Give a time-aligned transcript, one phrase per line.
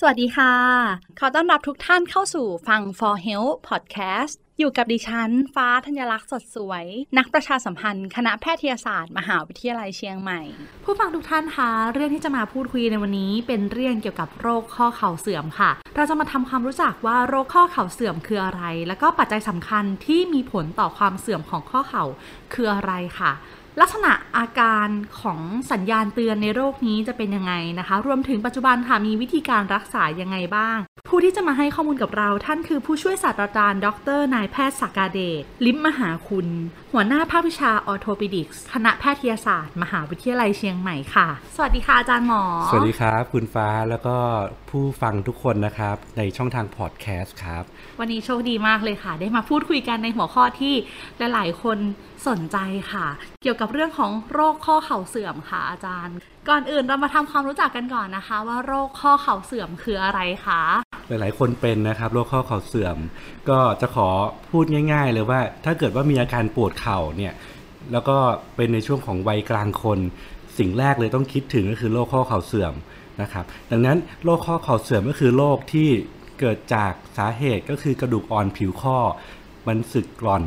[0.00, 0.52] สวัสดีค่ะ
[1.18, 6.84] ขอต้อนรับทุกท่านเข้าสู่ฟัง for health podcast อยู่กับดิฉัน ฟ้าธัญลักษณ์สดสวย
[7.18, 10.40] นักประชาสัมพันธ์ คณะแพทยศาสตร์ มหาวิทยาลัยเชียงใหม่
[10.84, 22.04] ผู้ฟังทุกท่านคะ เรื่องที่จะมาพูดคุยในวันนี้ เป็นเรื่องเกี่ยวกับโรคข้อเข่าเสื่อมค่ะ เราจะมาทำความรู้จักว่าโรคข้อเข่าเสื่อมคืออะไร แล้วก็ปัจจัยสำคัญที่มีผลต่อความเสื่อมของข้อเข่า
[22.54, 23.32] คืออะไรค่ะ
[23.80, 24.88] ลักษณะอาการ
[25.20, 25.40] ของ
[25.72, 36.48] สัญญาณเตือนในโรคนี้จะเป็นยังไงนะคะ รวมถึงปัจจุบันค่ะมีวิธีการรักษายังไงบ้าง ผู้ที่จะมาให้ข้อมูลกับเราท่านคือผู้ช่วยศาสตราจารย์ ดรนายแพทย์สักกาเดชลิมมหาคุณ
[36.92, 44.16] หัวหน้าภาควิชาออโทปิดิกส์คณะแพทยศาสตร์ มหาวิทยาลัยเชียงใหม่ค่ะ สวัสดีค่ะอาจารย์หมอ สวัสดีครับ คุณฟ้าแล้วก็
[44.70, 47.62] ผู้ฟังทุกคนนะครับ ในช่องทางพอดแคสต์ครับ
[48.00, 50.74] วันนี้โชคดีมากเลยค่ะ ได้มาพูดคุยกันในหัวข้อที่
[51.32, 51.78] หลาย ๆ คน
[52.28, 52.56] สนใจ
[52.92, 53.06] ค่ะ
[53.42, 56.16] เกี่ยวกับเรื่องของโรคข้อเข่าเสื่อมค่ะอาจารย์
[56.48, 60.62] ก่อนอื่นเรามาทำความรู้จักกันก่อนนะคะ ว่าโรคข้อเข่าเสื่อมคืออะไรคะ
[61.08, 62.96] หลายๆ คนเป็นนะครับโรคข้อเข่าเสื่อม
[63.50, 64.08] ก็จะขอ
[64.50, 67.34] พูดง่าย ๆ เลยว่า ถ้าเกิดว่ามีอาการปวดเข่าเนี่ย
[67.92, 68.16] แล้วก็
[68.56, 69.98] เป็นในช่วงของวัยกลางคน
[70.58, 72.74] สิ่งแรกเลยต้องคิดถึงก็คือโรคข้อเข่าเสื่อม
[73.22, 75.88] นะครับ ดังนั้นโรคข้อเข่าเสื่อมก็คือโรคที่
[76.40, 78.98] เกิดจากสาเหตุก็คือกระดูกอ่อนผิวข้อ
[79.66, 80.44] มันสึกกร่อน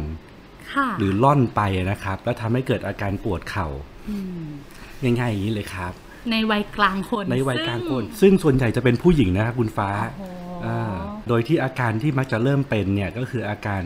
[1.00, 3.68] หรือล่อนไปนะครับ แล้วทำให้เกิดอาการปวดเข่า
[5.04, 5.94] มง่ายๆอย่างนี้เลยครับ
[6.32, 10.94] ในวัยกลางคน ในวัยกลางคน ซึ่งซึ่งส่วนใหญ่จะเป็นผู้หญิงนะครับคุณฟ้าโอ้โหอ่า
[11.28, 13.82] โดยที่อาการที่มักจะเริ่มเป็นเนี่ยก็คืออาการ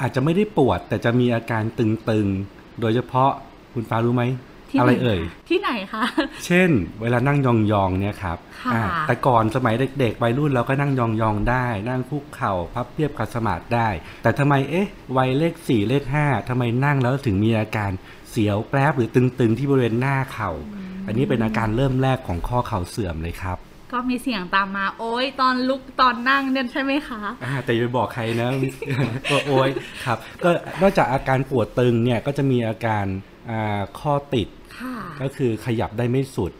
[0.00, 3.30] อาจจะไม่ได้ปวด แต่จะมีอาการตึงๆ โดยเฉพาะ
[3.74, 6.04] คุณฟ้ารู้ไหมที่ อะไรหนเอ่ย ที่ไหนคะ
[6.46, 6.70] เช่น
[7.02, 13.88] เวลานั่งยองๆเนี่ยครับค่ะอ่าแต่ก่อนสมัยเด็กๆวัยรุ่นเราก็นั่งยองๆได้ นั่งคุกเข่าพับเพียบขัดสมาธิได้
[14.22, 17.90] แต่ทำไมเอ๊ะวัยเลขสี่เลขห้าทำไมนั่งแล้วถึงมีอาการ
[18.30, 20.50] เสียวแปรบหรือตึงๆที่บริเวณหน้าเข่า
[21.06, 23.58] อันนี้เป็นอาการเริ่มแรกของข้อเข่าเสื่อมเลยครับ
[23.92, 28.50] ก็มีเสียงตามมา โอ๊ยตอนลุกตอนนั่งเนี่ยใช่ไหมคะอ่าแต่อย่าไปบอกใครนะ
[29.30, 29.68] ก็โอย
[30.04, 30.50] ครับ ก็
[30.82, 33.33] นอกจากอาการปวดตึงเนี่ยก็จะมีอาการอ่า
[34.00, 36.52] ข้อติดค่ะก็คือขยับได้ไม่สุด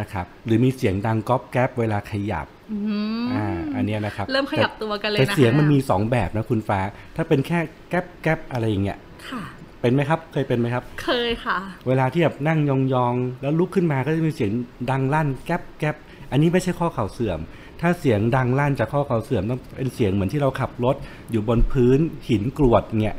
[0.00, 2.78] นะครับหรือมีเสียงดังก๊อบแก๊บเวลาขยับอื
[3.22, 6.80] มอ่าอันเนี้ยนะครับเริ่มขยับตัวกันเลยแต่นะคะเสียงมันมีสองแบบนะคุณฟ้า
[7.16, 8.98] ถ้าเป็นแค่แก๊บแก๊บอะไรอย่างเงี้ย
[9.28, 9.42] ค่ะ
[9.80, 14.50] เป็นไหมครับเคยเป็นไหมครับ เคยค่ะ เวลาที่แบบนั่งยองๆ แล้วลุกขึ้นมาก็จะมีเสียง
[14.90, 15.96] ดังลั่นแก๊บแก๊บ
[16.30, 17.38] อันนี้ไม่ใช่ข้อเข่าเสื่อม
[17.80, 20.96] ถ้าเสียงดังลั่นจากข้อเข่าเสื่อมต้องเป็นเสียงเหมือนที่เราขับรถ
[21.30, 21.98] อยู่บนพื้น
[22.28, 23.16] หินกรวดเนี่ย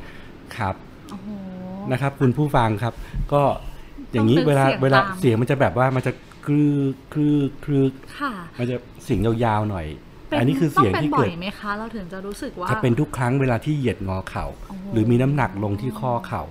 [0.58, 0.76] ครับ
[1.12, 1.30] โอ้โห
[1.92, 2.94] นะครับ คุณผู้ฟังครับ
[3.34, 3.42] ก็
[4.12, 6.12] อย่างนี้ต้องเป็นเวลาเสียงเวลาตามเสียงมันจะแบบว่ามันจะ
[6.46, 6.78] คลือ
[7.14, 7.86] คลือคลือ
[8.20, 9.86] ค่ะมันจะเสียงยาวๆหน่อย
[10.28, 16.44] เป็อันนี้คือเสียงต้ที่ป็นบ่เกิอดยไหมคะเราถึงจะรู้สึกว่าจะเป็นทุกครั้งเวลาที่เหยียดงอเข่าโอ้โหหรือมีน้ำหนักลงที่ข้อเข่า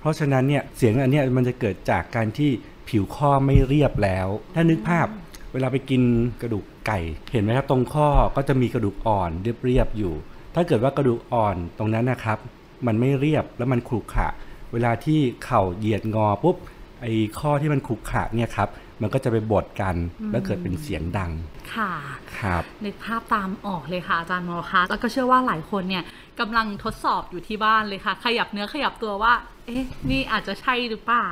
[0.00, 2.50] เพราะฉะนั้นเนี่ยเสียงอันเนี้ยมันจะเกิดจากการที่
[2.88, 5.06] ผิวข้อไม่เรียบแล้ว ถ้านึกภาพ
[5.52, 6.02] เวลาไปกิน
[6.42, 6.98] กระดูกไก่
[7.32, 9.30] เห็นไหมครับตรงข้อก็จะมีกระดูกอ่อน
[9.64, 10.14] เรียบๆอยู่
[10.54, 12.38] ถ้าเกิดว่ากระดูกอ่อนตรงนั้นนะครับ
[12.86, 14.28] มันไม่เรียบแล้วมันขรุขระ
[14.72, 16.56] เวลาที่เข่าเหยียดงอปุ๊บ
[17.00, 18.68] ไอ้ข้อที่มันขรุขระเนี่ยครับ
[19.00, 19.94] มันก็จะไปบดกัน
[20.30, 21.30] แล้วเกิดเป็นเสียงดัง
[21.74, 21.92] ค่ะ
[22.40, 26.04] ครับนึกภาพตามออกเลยค่ะอาจารย์หมอคะแล้วก็เชื่อว่าหลายคนเนี่ย
[26.40, 29.32] กำลังทดสอบอยู่ที่บ้านเลยค่ะ ขยับเนื้อขยับตัวว่า
[29.66, 31.28] เอ๊ะ นี่อาจจะใช่หรือเปล่า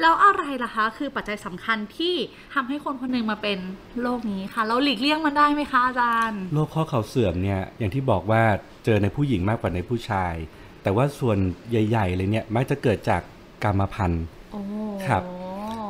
[0.00, 2.14] แล้วอะไรล่ะคะ คือปัจจัยสำคัญที่
[2.54, 3.58] ทำให้คนคนหนึ่งมาเป็น
[4.02, 8.42] โรคนี้ค่ะ เราหลีกเลี่ยงมันได้ไหมคะอาจารย์ โรคข้อเข่าเสื่อมเนี่ย อย่างที่บอกว่า
[8.84, 10.34] เจอในผู้หญิงมากกว่าในผู้ชาย
[10.82, 11.38] แต่ว่าส่วน
[11.70, 13.22] ใหญ่ ๆ เลยเนี่ยมักจะเกิดจาก
[13.64, 14.60] กรรมพันธุ์โอ้
[15.06, 15.22] ครับ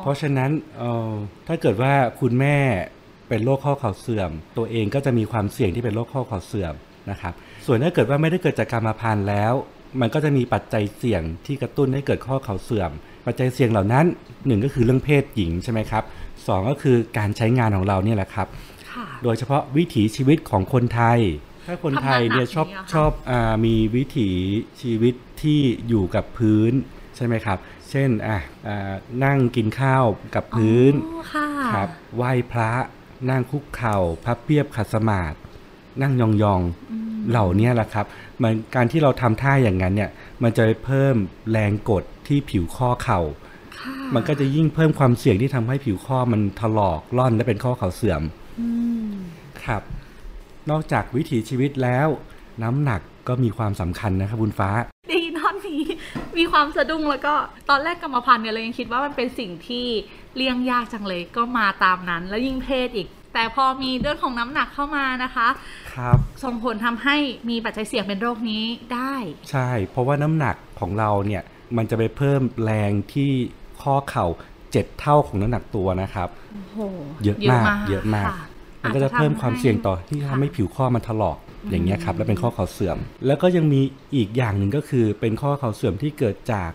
[0.02, 1.12] เพราะฉะนั้นเอ่อ
[1.48, 2.56] ถ้าเกิดว่าคุณแม่
[3.28, 6.74] เป็นโรคข้อเข่าเสื่อม ตัวเองก็จะมีความเสี่ยงที่เป็นโรคข้อเข่าเสื่อม
[7.10, 7.32] นะครับ
[7.66, 9.52] ส่วนถ้าเกิดว่าไม่ได้เกิดจากกรรมพันธุ์แล้ว
[10.00, 12.90] มันก็จะมีปัจจัยเสี่ยงที่กระตุ้นให้เกิดข้อเข่าเสื่อม
[13.26, 14.04] ปัจจัยเสี่ยงเหล่านั้น
[14.46, 16.04] หนึ่งก็คือเรื่องเพศหญิงใช่ไหมครับ
[16.46, 18.48] สองก็คือการใช้งานของเราเนี่ยแหละครับ
[18.90, 21.20] ค่ะโดยเฉพาะวิถีชีวิตของคนไทย
[21.66, 24.30] ถ้าคนไทยเนี่ยทำงานหนักชอบอย่างเงี้ยค่ะชอบอามีวิถี
[24.80, 26.72] ชีวิตที่อยู่กับพื้น
[27.16, 27.58] ใช่ไหมครับ
[27.90, 28.92] เช่นอะอ่า
[29.24, 30.04] นั่งกินข้าว
[30.34, 32.72] กับพื้นอ๋อค่ะครับไหว้พระ
[33.30, 35.36] นั่งคุกเข่าพับเพียบขัดสมาธิ
[36.02, 38.06] นั่งยองๆเหล่าเนี้ยแหละครับ
[38.42, 40.10] มันการที่เราทำท่าอย่างนั้นเนี่ย
[40.42, 41.14] มันจะไปเพิ่ม
[41.50, 43.20] แรงกดที่ผิวข้อเข่า
[43.80, 48.22] ค่ะมันก็จะยิ่งเพิ่มความเสี่ยงที่ทำให้ผิวข้อมันถลอกล่อนและเป็นข้อเข่าเสื่อม
[48.60, 48.68] อื
[49.10, 49.12] ม
[49.64, 49.82] ครับ
[50.70, 52.08] นอกจากวิถีชีวิตแล้ว
[52.62, 54.70] น้ำหนักก็มีความสำคัญนะครับคุณฟ้า
[55.08, 55.82] ได้ยินท่อนนี้
[56.38, 57.34] มีความสะดุ้งแล้วก็
[57.70, 59.86] ตอนแรกกรรมพันธุ์เนี่ยเรายังคิดว่ามันเป็นสิ่งที่
[60.36, 65.48] เลี่ยงยากจังเลยก็มาตามนั้น แล้วยิ่งเพศอีก แต่พอมีเรื่องของน้ำหนักเข้ามานะคะ
[65.94, 67.16] ครับ ส่งผลทำให้
[67.50, 68.64] มีปัจจัยเสี่ยงเป็นโรคนี้
[68.94, 69.14] ได้
[69.50, 71.42] ใช่ เพราะว่าน้ำหนักของเราเนี่ย
[71.76, 73.30] มันจะไปเพิ่มแรงที่
[73.82, 74.26] ข้อเข่า
[74.72, 76.78] เจ็ดเท่าของน้ำหนักตัวนะครับ โอ้โห
[77.24, 78.36] เยอะมาก เยอะมากค่
[78.82, 81.38] มันก็จะเพิ่มความเสี่ยงต่อที่ค่ะทำให้ผิวข้อมันถลอก
[81.70, 83.80] อย่างเงี้ยครับและเป็นข้อเข่าเสื่อม แล้วก็ยังมี
[84.16, 86.70] อีกอย่างหนึ่งก็คือเป็นข้อเข่าเสื่อมที่เกิดจาก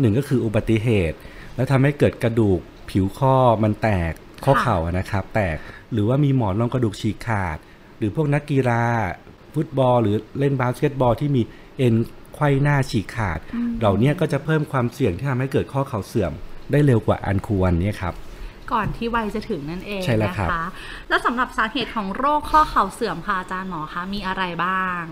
[0.00, 1.16] หนึ่งก็คืออุบัติเหตุ
[1.56, 2.60] แล้วทำให้เกิดกระดูก
[2.90, 4.12] ผิวข้อมันแตก
[4.44, 5.56] ข้อเข่าอะนะครับ แตก
[5.92, 7.58] หรือว่ามีหมอนรองกระดูกฉีกขาด
[7.98, 8.82] หรือพวกนักกีฬา
[9.54, 11.42] ฟุตบอล หรือเล่นบาสเกตบอลที่มี
[11.78, 11.94] เอ็น
[12.34, 13.38] ไขว้หน้าฉีกขาด
[13.80, 16.32] เหล่านี้ก็จะเพิ่มความเสี่ยงที่ทำให้เกิดข้อเข่าเสื่อม
[16.72, 18.14] ได้เร็วกว่าอันควรเนี่ยครับ
[18.72, 20.64] ก่อนที่วัยจะถึงนั่นเองใช่แล้วนะครับคะ
[21.08, 25.02] แล้วสำหรับสาเหตุของโรคข้อเข่าเสื่อมค่ะอาจารย์หมอคะมีอะไรบ้าง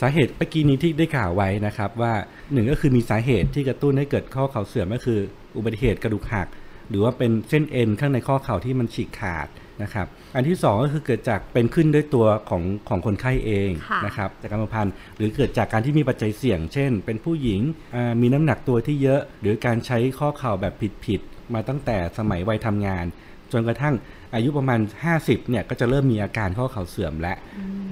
[0.00, 2.12] สาเหตุเมื่อกี้นี้ที่ได้กล่าวไว้นะครับว่า
[2.52, 5.20] หนึ่งก็คือมีสาเหตุที่กระตุ้นให้เกิดข้อเข่าเสื่อมก็คือ
[5.56, 6.48] อุบัติเหตุกระดูกหัก
[6.90, 9.48] หรือว่าเป็นเส้นเอ็นข้างในข้อเข่าที่มันฉีกขาด
[9.82, 17.60] นะครับอันที่สองก็คือเกิดจากเป็นขึ้นด้วยตัวของของคนไข้เองค่ะนะครับจากกรรมพันธุ์หรือเกิดจากการที่มีปัจจัยเสี่ยง เช่น เป็นผู้หญิง
[17.94, 20.74] อ่ามีน้ำหนักตัวที่เยอะ หรือการใช้ข้อเข่าแบบ
[21.06, 23.04] ผิดๆ มาตั้งแต่สมัยวัยทำงาน
[23.52, 23.94] จนกระทั่ง
[24.34, 24.80] อายุประมาณ
[25.14, 27.34] 50เนี่ยก็จะเริ่มมีอาการข้อเข่าเสื่อมและ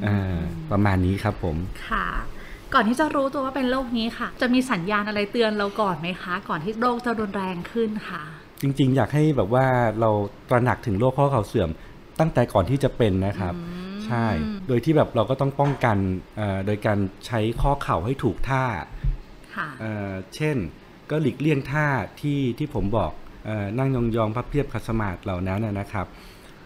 [0.04, 0.38] อ่า
[0.72, 1.56] ประมาณนี้ครับผม
[1.88, 2.06] ค่ะ
[2.74, 8.22] ก่อนที่จะรู้ตัวว่าเป็นโรคนี้ค่ะ จะมีสัญญาณอะไรเตือนเราก่อนไหมคะ ก่อนที่โรคจะรุนแรงขึ้นค่ะ
[8.62, 9.66] จริง ๆ อยากให้แบบว่า
[10.00, 10.10] เรา
[10.50, 11.70] ตระหนักถึงโรคข้อเข่าเสื่อม
[12.20, 13.54] ตั้งแต่ก่อนที่จะเป็นนะครับ
[14.06, 14.26] ใช่
[14.68, 15.96] โดยที่แบบเราก็ต้องป้องกัน
[16.36, 18.64] เอ่อโดยการใช้ข้อเข่าให้ถูกท่า
[19.56, 20.56] ค่ะเอ่อเช่น
[21.10, 21.86] ก็หลีกเลี่ยงท่า
[22.20, 23.29] ที่ที่ผมบอกเออ
[23.78, 26.06] นั่งยองๆพับเพียบขัดสมาธิเหล่านั้นนะนะครับ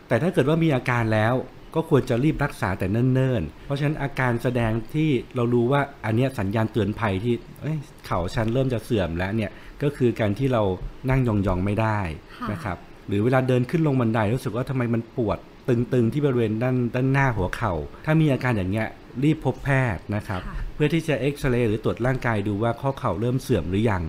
[0.09, 1.35] แต่ถ้าเกิดว่ามีอาการแล้ว
[1.75, 9.51] ก็ควรจะรีบรักษาแต่เนิ่นๆ เพราะฉะนั้นอาการแสดงที่เรารู้ว่าอันเนี้ยสัญญาณเตือนภัยที่เอ้ยเข่าฉันเริ่มจะเสื่อมแล้วเนี่ย
[9.83, 10.63] ก็คือการที่เรา
[11.11, 12.01] นั่งยองๆไม่ได้
[12.41, 12.77] ค่ะนะครับ
[13.09, 15.39] หรือเวลาเดินขึ้นลงบันไดรู้สึกว่าทำไมมันปวด
[15.69, 17.73] ตึงๆที่บริเวณด้านด้านหน้าหัวเข่า
[18.05, 18.89] ถ้ามีอาการอย่างเงี้ย
[19.25, 24.03] รีบพบแพทย์นะครับค่ะเพื่อที่จะเอ็กซเรย์หรือตรวจร่างกายดูว่าข้อเข่าเริ่มเสื่อมหรือยัง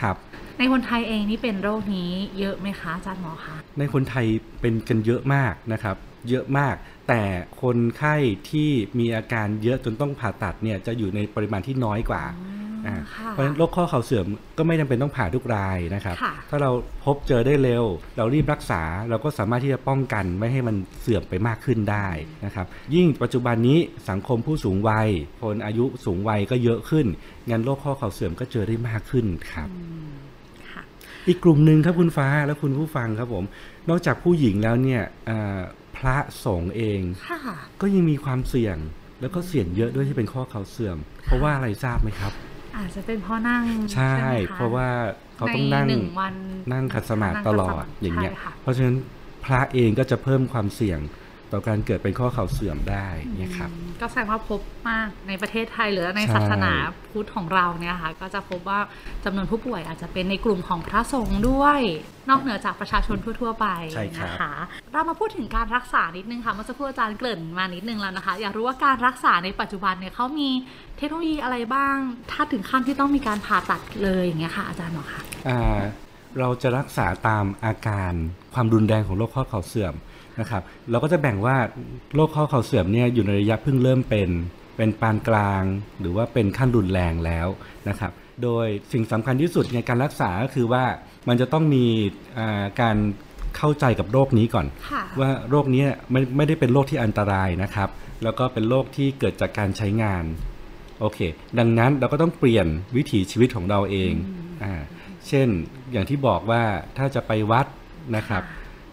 [0.00, 0.16] ครับ
[0.58, 4.26] ในคนไทยเองนี่เป็นโรคนี้เยอะไหมคะอาจารย์หมอคะในคนไทย
[4.60, 5.96] เป็นกันเยอะมากนะครับ
[6.30, 6.74] เยอะมาก
[7.08, 7.22] แต่
[7.62, 8.16] คนไข้
[8.50, 12.24] ที่มีอาการเยอะจนต้องผ่าตัดเนี่ยจะอยู่ในปริมาณที่น้อยกว่า
[12.86, 14.26] อ่าค่ะเพราะฉะนั้นโรคข้อเข่าเสื่อม
[14.58, 16.70] ก็ไม่จำเป็นต้องผ่าทุกรายนะครับค่ะถ้าเรา
[17.04, 17.84] พบเจอได้เร็ว
[18.16, 22.08] เรารีบรักษาเราก็สามารถที่จะป้องกันไม่ให้มันเสื่อมไปมากขึ้นได้
[22.44, 23.78] นะครับ ยิ่งปัจจุบันนี้
[24.10, 25.08] สังคมผู้สูงวัย
[25.42, 27.06] คนอายุสูงวัยก็เยอะขึ้น
[27.50, 30.35] งั้นโรคข้อเข่าเสื่อมก็เจอได้มากขึ้นครับค่ะ
[31.28, 33.44] อีกกลุ่มหนึ่งครับคุณฟ้าและคุณผู้ฟังครับผม
[33.88, 35.60] นอกจากผู้หญิงแล้วเนี่ยเอ่อ
[35.96, 37.38] พระสงฆ์เองค่ะ
[37.80, 38.76] ก็ยังมีความเสี่ยง
[39.20, 42.32] แล้วก็เสี่ยงเยอะด้วยที่เป็นข้อเข่าเสื่อม เพราะว่าอะไรทราบไหมครับ
[42.76, 43.62] อาจจะเป็นเพราะนั่ง
[43.94, 44.88] ใช่ไหมคเพราะว่า
[45.36, 46.34] เขาต้องนั่งในหนึ่งวัน
[46.72, 48.96] นั่งขัดสมาธิตลอดอย่างเงี้ยใช่ค่ะเพราะฉะนั้น
[49.44, 50.98] พระเองก็จะเพิ่มความเสี่ยง
[51.56, 53.06] ต่อการเกิดเป็นข้อเข่าเสื่อมได้
[53.38, 54.60] เนี่ยครับอืมก็แสดงว่าพบ
[54.90, 56.72] มากในประเทศไทยหรือในใช่ศาสนา
[57.10, 58.80] พุทธของเราเนี่ยค่ะก็จะพบว่า
[59.24, 61.80] จำนวนผู้ป่วยอาจจะเป็นในกลุ่มของพระสงฆ์ด้วย
[62.28, 64.52] นอกเหนือจากประชาชนทั่ว ๆ ไปใช่ครับนะคะ
[64.92, 70.50] เรามาพูดถึงการรักษานิดนึงค่ะเมื่อสักครู่อาจารย์เกริ่นมานิดนึงแล้วนะคะ อยากรู้ว่าการรักษาในปัจจุบันเนี่ยเขามี
[70.98, 71.96] เทคโนโลยีอะไรบ้าง
[72.30, 75.80] ถ้าถึงขั้นที่ต้องมีการผ่าตัดเลยอย่างเงี้ยค่ะอาจารย์หมอคะอ่า
[76.40, 78.12] เราจะรักษาตามอาการ
[78.54, 79.94] ความรุนแรงของโรคข้อเข่าเสื่อม
[80.40, 81.56] นะครับ เราก็จะแบ่งว่า
[82.14, 84.30] โรคข้อเข่าเสื่อมเนี่ยอยู่ในระยะเพิ่งเริ่มเป็น
[84.76, 85.62] เป็นปานกลาง
[86.00, 87.48] หรือว่าเป็นขั้นรุนแรงแล้ว
[87.88, 88.12] นะครับ
[88.42, 90.84] โดยสิ่งสำคัญที่สุดในการรักษาก็คือว่า
[91.28, 91.84] มันจะต้องมี
[92.38, 92.96] อ่าการ
[93.56, 97.88] เข้าใจกับโรคนี้ก่อนค่ะว่าโรคนี้ไม่ไม่ได้เป็นโรคที่อันตรายนะครับ
[98.22, 100.24] แล้วก็เป็นโรคที่เกิดจากการใช้งาน
[101.00, 101.18] โอเค
[101.58, 102.66] ดังนั้นเราก็ต้องเปลี่ยน
[102.96, 104.12] วิถีชีวิตของเราเอง
[104.64, 104.72] อ่า
[105.28, 105.48] เช่น
[105.92, 106.62] อย่างที่บอกว่า
[106.96, 107.66] ถ้าจะไปวัด
[108.16, 108.42] นะครับ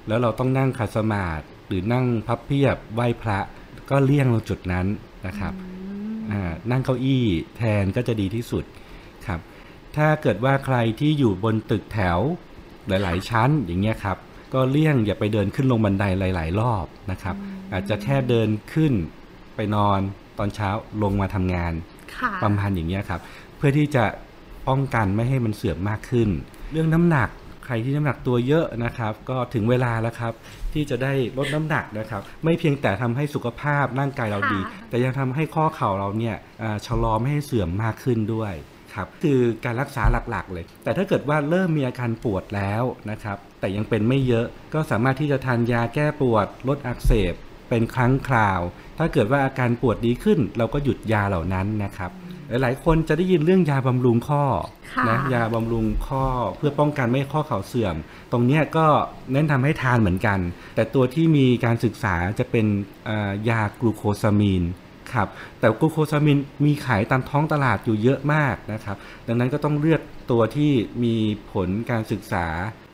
[0.08, 3.40] แล้วเราต้องนั่งขัดสมาธิหรือนั่งพับเพียบไหว้พระ
[3.90, 4.88] ก็เลี่ยงตรงจุดนั้น
[5.28, 5.54] นะครับ
[6.32, 7.26] อ่านั่งเก้าอี้
[7.58, 8.64] แทนก็จะดีที่สุด
[9.26, 9.40] ครับ
[9.96, 12.20] ถ้าเกิดว่าใครที่อยู่บนตึกแถว
[12.88, 14.18] หลาย ๆ ชั้นอย่างเงี้ยครับ
[14.54, 17.36] ก็เลี่ยงอย่าไปเดินขึ้นลงบันไดหลาย ๆ รอบนะครับ
[17.74, 18.94] อาจจะแค่เดินขึ้น
[19.56, 20.00] ไปนอน
[20.38, 20.70] ตอนเช้า
[21.04, 21.74] ลงมาทำงาน
[22.18, 23.22] ค่ะประมาณอย่างเงี้ยครับ
[23.58, 24.06] เพื่อที่จะ
[24.68, 26.30] ป้องกันไม่ให้มันเสื่อมมากขึ้น
[26.72, 27.30] เรื่องน้ำหนัก
[27.66, 30.34] ใครที่น้ำหนักตัวเยอะนะครับ ก็ถึงเวลาแล้วครับ
[30.74, 38.54] ที่จะได้ลดน้ำหนักนะครับ ไม่เพียงแต่ทำให้สุขภาพร่างกายเราดีค่ะแต่ยังทำให้ข้อเข่าเราเนี่ยอ่าชะลอไม่ให้เสื่อมมากขึ้นด้วย
[38.94, 47.34] ครับคือการรักษาหลักๆเลย แต่ถ้าเกิดว่าเริ่มมีอาการปวดแล้วนะครับ แต่ยังเป็นไม่เยอะก็สามารถที่จะทานยาแก้ปวด ลดอักเสบ
[47.70, 48.62] เป็นครั้งคราว
[48.98, 52.12] ถ้าเกิดว่าอาการปวดดีขึ้น เราก็หยุดยาเหล่านั้นนะครับ
[52.50, 54.44] หลายๆ คนจะได้ยินเรื่องยาบำรุงข้อ
[54.94, 56.26] ค่ะนะยาบำรุงข้อ
[56.58, 57.96] เพื่อป้องกันไม่ให้ข้อเข่าเสื่อม
[58.32, 58.86] ตรงเนี้ยก็
[59.34, 60.40] แนะนำให้ทานเหมือนกัน
[60.76, 62.66] แต่ตัวที่มีการศึกษาจะเป็น
[63.06, 64.64] เอ่อยากลูโคซามีน
[65.14, 65.28] ครับ
[65.60, 68.98] แต่กลูโคซามินมีขายตามท้องตลาดอยู่เยอะมากนะครับ
[69.28, 70.72] ดังนั้นก็ต้องเลือกตัวที่
[71.04, 71.16] มี
[71.52, 72.48] ผลการศึกษา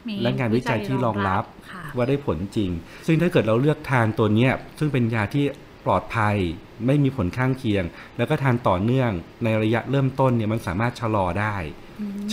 [0.10, 2.70] มีและงานวิจัยที่รองรับค่ะว่าได้ผลจริง
[3.06, 5.46] ซึ่งถ้าเกิดเราเลือกทานตัวเนี้ยซึ่งเป็นยาที่
[5.86, 6.38] ปลอดภัย
[6.86, 7.84] ไม่มีผลข้างเคียง
[8.18, 9.12] แล้วก็ทานต่อเนื่อง
[9.44, 11.56] ในระยะเริ่มต้นเนี่ยมันสามารถชะลอได้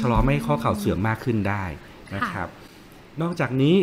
[0.00, 1.64] ชะลอไม่ให้ข้อเข่าเสื่อมมากขึ้นได้
[2.14, 2.48] นะครับ
[3.22, 3.76] นอกจากนี้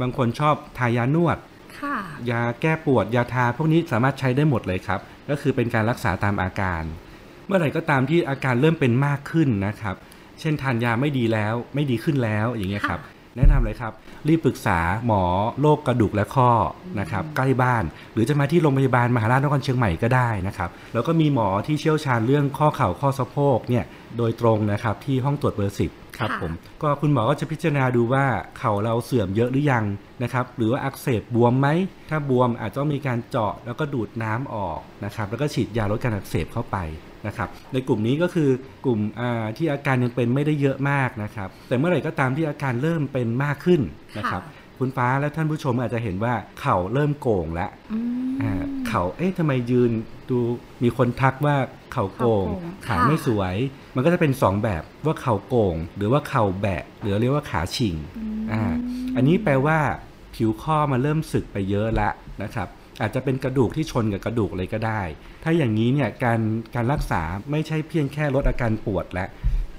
[0.00, 1.38] บางคนชอบทายานวด
[1.80, 1.96] ค่ะ
[2.30, 5.00] ยาแก้ปวดยาทาพวกนี้สามารถใช้ได้หมดเลยครับ
[5.30, 6.82] ก็คือเป็นการรักษาตามอาการ
[7.46, 9.96] เมื่อไหร่ก็ตามที่อาการเริ่มเป็นมากขึ้นนะครับ
[10.40, 13.00] เช่นทานยาไม่ดีแล้วไม่ดีขึ้นแล้วอย่างเงี้ยครับ
[13.36, 13.92] แนะนำเลยครับ
[14.28, 15.22] รีบปรึกษาหมอ
[15.60, 16.50] โรคกระดูกและข้อ
[17.00, 23.84] นะครับใกล้บ้าน หรือจะมาที่โรงพยาบาลมหาราชนครเชียงใหม่ก็ได้นะครับแล้วก็มีหมอที่เชี่ยวชาญเรื่องข้อเข่าข้อสะโพกเนี่ย
[24.18, 28.24] โดยตรงนะครับที่ห้องตรวจเบอร์สิบครับค่ะผมก็คุณหมอก็จะพิจารณาดูว่า
[28.58, 29.84] เข่าเราเสื่อมเยอะหรือยัง
[30.22, 31.68] นะครับหรือว่าอักเสบบวมไหม
[32.10, 36.76] ถ้าบวมอาจจะต้องมีการเจาะแล้วก็ดูดน้ำออกนะครับแล้วก็ฉีดยาลดการอักเสบเข้าไป
[37.26, 38.50] นะครับในกลุ่มนี้ก็คือ
[38.84, 43.80] กลุ่มอ่าที่อาการยังเป็นไม่ได้เยอะมากนะครับ แต่เมื่อไหร่ก็ตามที่อาการเริ่มเป็นมากขึ้น
[44.18, 47.98] นะครับค่ะคุณฟ้าและท่านผู้ชมอาจจะเห็นว่าเข่าเริ่มโก่งแล้วอื
[48.28, 48.52] มอ่า
[48.88, 49.90] เข่าเอ๊ะทำไมยืน
[50.30, 50.38] ดู
[50.82, 51.56] มีคนทักว่า
[51.92, 52.46] เข่าโก่ง
[52.84, 53.56] เข่าโก่งขาค่ะไม่สวย
[53.94, 57.94] มันก็จะเป็นสองแบบว่าเข่าโก่ง หรือว่าเข่าแบะ หรือเรียกว่าขาชิง
[58.52, 58.62] อ่า
[59.16, 59.78] อันนี้แปลว่า
[60.34, 62.10] ผิวข้อมันเริ่มสึกไปเยอะละ
[62.42, 62.68] นะครับ
[63.00, 65.02] อาจจะเป็นกระดูกที่ชนกับกระดูกเลยก็ได้
[65.44, 66.40] ถ้าอย่างนี้เนี่ยการ
[66.74, 69.26] การรักษาไม่ใช่เพียงแค่ลดอาการปวดและ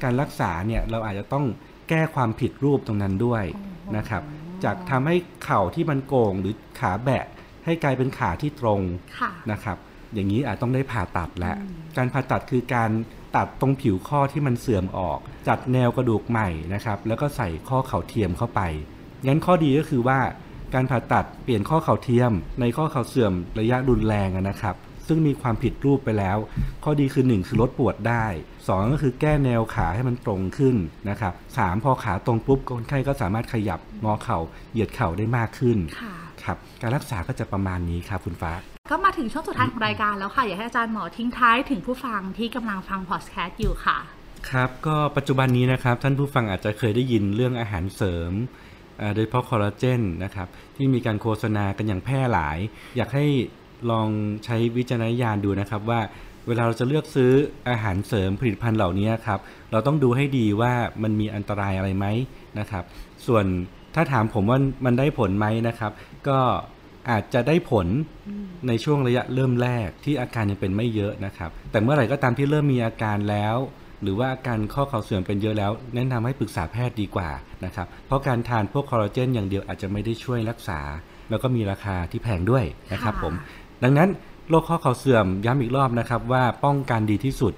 [0.04, 1.46] การรักษาเนี่ยเราอาจจะต้อง
[1.90, 3.44] แก้ความผิดรูปตรงนั้นด้วย
[3.98, 4.24] นะครับ
[4.64, 7.26] จากทำให้เข่าที่มันโก่งหรือขาแบะ
[7.66, 8.82] ให้กลายเป็นขาที่ตรง
[9.20, 9.78] ค่ะนะครับ
[10.14, 11.56] อย่างนี้อาจต้องได้ผ่าตัดแล้ว
[11.98, 12.92] การผ่าตัดคือการ
[13.36, 18.62] ตัดตรงผิวข้อที่มันเสื่อมออก จัดแนวกระดูกใหม่นะครับ แล้วก็ใส่ข้อเข่าเทียมเข้าไป
[19.28, 20.20] งั้นข้อดีก็คือว่า
[20.74, 24.76] การผ่าตัดเปลี่ยนข้อเข่าเทียม ในข้อเข่าเสื่อมระยะรุนแรงอะนะครับ
[25.08, 26.38] ซึ่งมีความผิดรูปไปแล้ว
[26.84, 28.26] ข้อดีคือ 1 คือลดปวดได้
[28.60, 30.76] 2 ก็คือแก้แนวขาให้มันตรงขึ้น
[31.10, 34.40] นะครับสามพอขาตรงปุ๊บคนไข้ก็สามารถขยับงอเข่า
[34.72, 36.14] เหยียดเข่าได้มากขึ้นค่ะ
[36.44, 38.54] ครับการรักษาก็จะประมาณนี้ครับคุณฟ้า
[38.92, 43.98] ก็มาถึงช่วงสุดท้ายของรายการแล้วค่ะ อยากให้อาจารย์หมอทิ้งท้ายถึงผู้ฟังที่กำลังฟังพอดแคสต์อยู่ค่ะ
[44.50, 48.71] ครับ ก็ปัจจุบันนี้นะครับ ท่านผู้ฟังอาจจะเคยได้ยินเรื่องอาหารเสริมอ่า
[49.16, 52.58] โดยเฉพาะคอลลาเจนนะครับที่มีการโฆษณากันอย่างแพร่หลาย
[52.98, 53.26] อยากให้
[53.92, 54.10] ลอง
[54.46, 56.02] ใช้วิจารณญาณดูนะครับว่า
[56.48, 57.32] เวลาเราจะเลือกซื้อ
[57.70, 59.40] อาหารเสริมผลิตภัณฑ์เหล่านี้ครับ
[59.72, 62.06] เราต้องดูให้ดีว่ามันมีอันตรายอะไรไหม
[62.60, 62.84] นะครับ
[63.28, 63.46] ส่วน
[63.96, 65.92] ถ้าถามผมว่ามันได้ผลไหมนะครับ
[66.28, 66.40] ก็
[67.10, 67.88] อาจจะได้ผล
[68.68, 73.56] ในช่วงระยะเริ่มแรกที่อาการยังเป็นไม่เยอะนะครับ แต่เมื่อไหร่ก็ตามที่เริ่มมีอาการแล้ว
[74.04, 77.30] หรือว่าอาการข้อเข่าเสื่อมเป็นเยอะแล้ว แนะนำให้ปรึกษาแพทย์ดีกว่า
[77.66, 80.80] นะครับเพราะการทานพวกคอลลาเจนอย่างเดียวอาจจะไม่ได้ช่วยรักษา
[81.30, 83.34] แล้วก็มีราคาที่แพงด้วยนะครับค่ะผม
[83.84, 84.10] ดังนั้น
[84.50, 87.54] โรคข้อเข่าเสื่อมย้ำอีกรอบนะครับว่าป้องกันดีที่สุด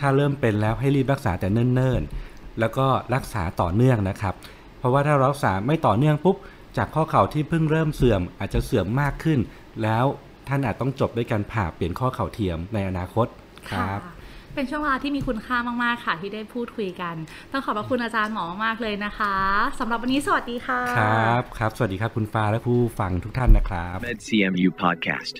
[0.00, 4.34] ถ้าเริ่มเป็นแล้วให้รีบรักษาแต่เนิ่นๆ แล้วก็รักษาต่อเนื่องนะครับ
[4.78, 6.36] เพราะว่าถ้าเรารักษาไม่ต่อเนื่องปุ๊บ
[6.76, 9.38] จากข้อเข่าที่เพิ่งเริ่มเสื่อมอาจจะเสื่อมมากขึ้น
[9.82, 10.04] แล้ว
[10.48, 13.26] ท่านอาจต้องจบด้วยการผ่าเปลี่ยนข้อเข่าเทียมในอนาคต
[13.70, 14.15] ครับะ
[14.56, 17.14] เป็นช่วงเวลาที่มีคุณค่ามาก ๆ ค่ะ ที่ได้พูดคุยกัน
[17.52, 19.34] ต้องขอบพระคุณอาจารย์หมอมากๆเลยนะคะ
[19.80, 25.34] สำหรับวันนี้สวัสดีค่ะ ครับครับ สวัสดีครับคุณฟ้าและผู้ฟังทุกท่านนะครับ MedCMU Podcast.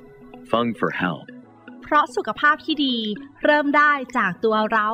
[0.50, 1.28] Fung for Health.
[1.84, 2.96] เพราะสุขภาพที่ดี
[3.44, 4.88] เริ่มได้จากตัวเรา